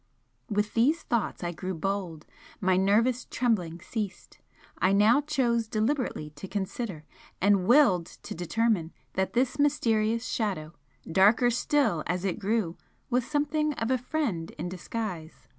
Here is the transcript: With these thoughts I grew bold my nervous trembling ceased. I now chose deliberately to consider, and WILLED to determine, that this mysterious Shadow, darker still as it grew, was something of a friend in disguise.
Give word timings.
With 0.49 0.73
these 0.73 1.03
thoughts 1.03 1.43
I 1.43 1.51
grew 1.51 1.75
bold 1.75 2.25
my 2.59 2.75
nervous 2.75 3.27
trembling 3.29 3.79
ceased. 3.81 4.39
I 4.79 4.93
now 4.93 5.21
chose 5.21 5.67
deliberately 5.67 6.31
to 6.31 6.47
consider, 6.47 7.05
and 7.39 7.67
WILLED 7.67 8.07
to 8.07 8.33
determine, 8.33 8.93
that 9.13 9.33
this 9.33 9.59
mysterious 9.59 10.25
Shadow, 10.25 10.73
darker 11.05 11.51
still 11.51 12.03
as 12.07 12.25
it 12.25 12.39
grew, 12.39 12.77
was 13.11 13.27
something 13.27 13.73
of 13.73 13.91
a 13.91 13.97
friend 13.99 14.49
in 14.57 14.69
disguise. 14.69 15.47